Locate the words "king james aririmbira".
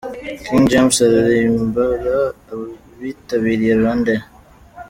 0.45-2.17